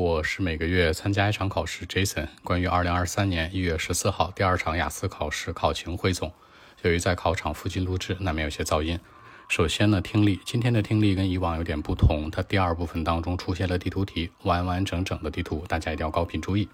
[0.00, 2.26] 我是每个月参加一场考试，Jason。
[2.42, 6.32] 关于二零二三年一月十四号第二场雅思考试考情汇总，
[6.80, 8.98] 由于在考场附近录制，难免有些噪音。
[9.46, 16.66] 首先呢，听力，今天的听力跟以往有点不同，它第二部分当中出现了地图题，完完整整的地图，大家一定要高频注意。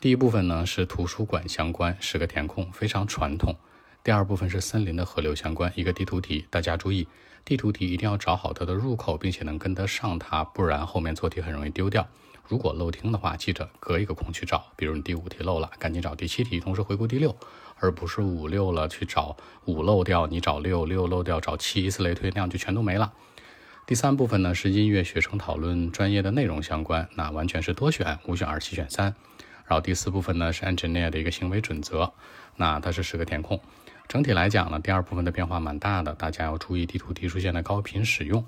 [0.00, 3.54] 第一部分呢是图书馆相关，十个填空，非常传统。
[4.04, 7.08] 第二部分是森林的河流相关，一个地图题，大家注意，
[7.42, 12.06] 地图题一定要找好它的入口，并且能跟得上它，不然后面做题很容易丢掉。
[12.46, 14.62] 如果漏听的话，记着隔一个空去找。
[14.76, 17.34] 比如你第五题漏了，赶紧找第七题，同时回顾第六，
[17.78, 23.10] 而不是五六了去找五漏掉，你找六六漏掉找七，以此类推，那样就全都没了。
[23.86, 29.14] 第三部分呢是音乐学生讨论专业的内容相关，那完全是多选，五选二，七选三。
[29.66, 32.12] 然后第四部分呢是 engineer 的一个行为准则，
[32.56, 33.58] 那它是十个填空。
[34.06, 38.44] 整体来讲呢，第二部分的变化蛮大的，大家要注意地图题出线的高频使用。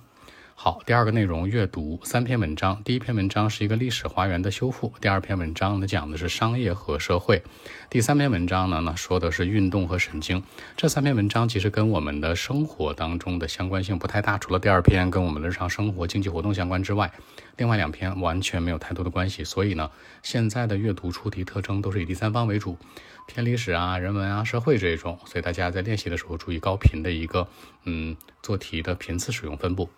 [0.58, 2.82] 好，第二个内容阅读三篇文章。
[2.82, 7.42] 第一篇文章是一个历史花园的修复，第二篇文章呢讲的是商业和社会，
[7.90, 10.42] 第三篇文章呢呢说的是运动和神经。
[10.74, 17.12] 这三篇文章其实跟我们的生活当中的相关性不太大，除了第二篇跟我们的日常生活、经济活动相关之外，
[17.58, 19.44] 另外两篇完全没有太多的关系。
[19.44, 19.90] 所以呢，
[20.22, 22.78] 现在的阅读出题特征都是以第三方为主，
[23.26, 25.18] 偏历史啊、人文啊、社会这一种。
[25.26, 27.46] 所以大家在练习的时候注意高频的一个
[27.84, 29.90] 嗯做题的频次使用分布。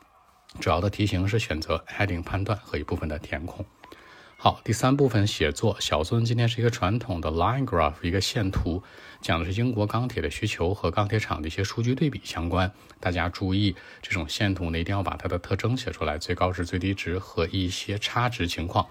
[0.61, 3.65] 主要的题型是选择 heading 判断和一部分的填空。
[4.41, 8.83] 好，第三部分写作，小作文今天是一个传统的 line graph，一个线图，
[9.21, 12.73] 讲的是英国钢铁的需求和钢铁厂的一些数据对比相关。
[13.01, 18.87] 大家注意，这种线图呢，一定要把它的特征写出来，最高值、最低值和一些差值情况。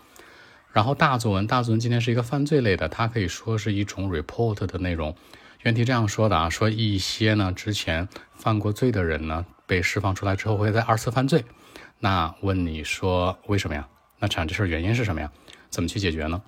[0.74, 5.16] 然后大作文，大作文今天是一个犯罪类的，它可以说是一种 report 的内容。
[5.62, 9.46] 原题这样说的啊，说一些呢之前犯过罪的人呢。
[9.68, 11.46] 被释放出来之后会再二次犯罪，
[12.00, 13.88] 那问你说为什么呀？
[14.18, 15.30] 那产生这事儿原因是什么呀？
[15.70, 16.42] 怎么去解决呢？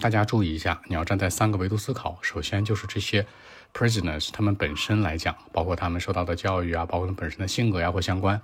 [0.00, 2.18] 大家注意一下，你要站在三个维度思考。
[2.20, 3.26] 首先就是这些
[3.72, 8.40] prisoners 他们本身来讲，包括他们受到的教育啊，包括他们本身的性格呀或相关。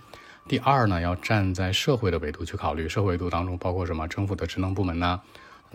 [0.48, 4.06] 第二呢，要站在社会的维度去考虑，社会维度当中包括什么？
[4.06, 5.20] 政府的职能部门呐。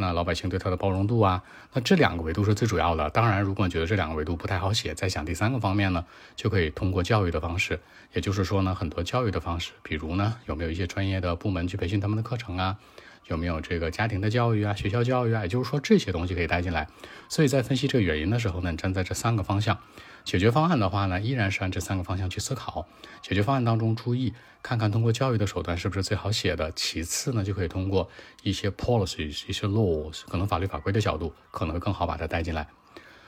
[0.02, 1.42] 那老百姓对他的包容度啊，
[1.72, 3.10] 那这两个维度是最主要的。
[3.12, 6.04] 当然，如果你觉得这两个维度不太好写，再想第三个方面呢，
[6.36, 7.80] 就可以通过教育的方式。
[8.14, 12.78] 也就是说呢，很多教育的方式，比如呢，有没有一些专业的部门去培训他们的课程啊？
[13.28, 15.44] 有没有这个家庭的教育啊、学校教育啊？
[15.44, 16.88] 也就是说，这些东西可以带进来。
[17.30, 19.78] 所以在分析这个原因的时候呢，站在这三个方向。
[20.24, 22.88] 解决方案的话呢，依然是按这三个方向去思考。
[23.22, 26.72] 解决方案当中，注意看看通过教育的手段是不是最好写的。
[26.74, 28.08] 其次呢，就可以通过
[28.44, 32.68] 一些 policies、一些 laws，可能法律法规的角度，可能会更好把它带进来。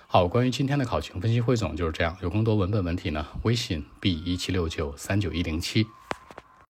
[0.06, 2.16] 好，关于今天的考情分析汇总就是这样。
[2.22, 5.88] 有更多文本问题呢，微信 b 一七六九三九一零七。